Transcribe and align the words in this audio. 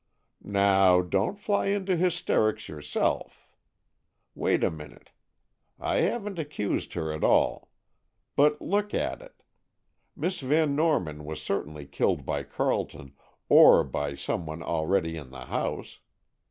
"Now, 0.43 1.03
don't 1.03 1.37
fly 1.37 1.67
into 1.67 1.95
hysterics 1.95 2.67
yourself. 2.67 3.45
Wait 4.33 4.63
a 4.63 4.71
minute. 4.71 5.11
I 5.79 5.97
haven't 5.97 6.39
accused 6.39 6.93
her 6.93 7.13
at 7.13 7.23
all. 7.23 7.69
But 8.35 8.59
look 8.63 8.95
at 8.95 9.21
it. 9.21 9.43
Miss 10.15 10.39
Van 10.39 10.75
Norman 10.75 11.23
was 11.23 11.39
certainly 11.39 11.85
killed 11.85 12.25
by 12.25 12.41
Carleton, 12.41 13.13
or 13.47 13.83
by 13.83 14.15
some 14.15 14.47
one 14.47 14.63
already 14.63 15.17
in 15.17 15.29
the 15.29 15.45
house. 15.45 15.99